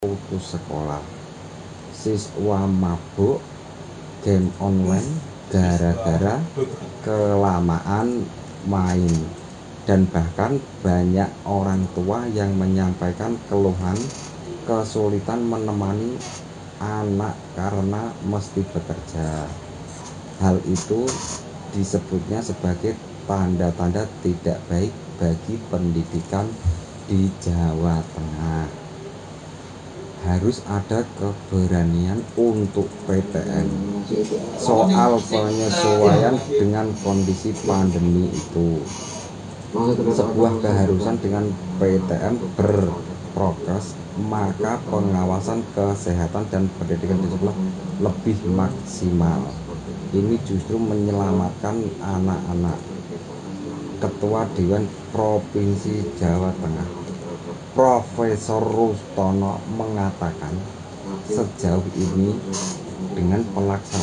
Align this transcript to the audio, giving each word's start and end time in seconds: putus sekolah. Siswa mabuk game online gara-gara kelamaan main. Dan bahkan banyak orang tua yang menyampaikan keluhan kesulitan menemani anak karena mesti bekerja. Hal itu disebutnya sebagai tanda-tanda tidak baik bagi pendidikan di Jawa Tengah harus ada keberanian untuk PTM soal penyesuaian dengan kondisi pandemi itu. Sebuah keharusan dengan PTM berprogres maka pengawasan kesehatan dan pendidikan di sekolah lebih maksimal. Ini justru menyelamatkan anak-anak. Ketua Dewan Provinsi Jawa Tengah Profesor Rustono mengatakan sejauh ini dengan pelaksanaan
putus 0.00 0.56
sekolah. 0.56 1.04
Siswa 1.92 2.64
mabuk 2.64 3.36
game 4.24 4.48
online 4.56 5.04
gara-gara 5.52 6.40
kelamaan 7.04 8.24
main. 8.64 9.12
Dan 9.84 10.08
bahkan 10.08 10.56
banyak 10.80 11.28
orang 11.44 11.84
tua 11.92 12.24
yang 12.32 12.48
menyampaikan 12.56 13.36
keluhan 13.52 14.00
kesulitan 14.64 15.44
menemani 15.44 16.16
anak 16.80 17.36
karena 17.52 18.08
mesti 18.24 18.64
bekerja. 18.72 19.52
Hal 20.40 20.64
itu 20.64 21.04
disebutnya 21.76 22.40
sebagai 22.40 22.96
tanda-tanda 23.28 24.08
tidak 24.24 24.64
baik 24.64 24.96
bagi 25.20 25.60
pendidikan 25.68 26.48
di 27.04 27.28
Jawa 27.44 28.00
Tengah 28.16 28.79
harus 30.20 30.60
ada 30.68 31.00
keberanian 31.16 32.20
untuk 32.36 32.84
PTM 33.08 33.68
soal 34.60 35.16
penyesuaian 35.16 36.36
dengan 36.52 36.92
kondisi 37.00 37.56
pandemi 37.64 38.28
itu. 38.28 38.84
Sebuah 40.12 40.60
keharusan 40.60 41.16
dengan 41.24 41.48
PTM 41.80 42.36
berprogres 42.58 43.96
maka 44.20 44.82
pengawasan 44.90 45.64
kesehatan 45.72 46.44
dan 46.52 46.68
pendidikan 46.76 47.22
di 47.22 47.28
sekolah 47.30 47.56
lebih 48.02 48.36
maksimal. 48.52 49.48
Ini 50.10 50.36
justru 50.42 50.76
menyelamatkan 50.76 51.80
anak-anak. 52.02 52.78
Ketua 54.00 54.48
Dewan 54.56 54.84
Provinsi 55.12 56.02
Jawa 56.18 56.50
Tengah 56.56 57.09
Profesor 57.70 58.58
Rustono 58.58 59.62
mengatakan 59.70 60.58
sejauh 61.22 61.86
ini 61.94 62.34
dengan 63.14 63.46
pelaksanaan 63.54 64.00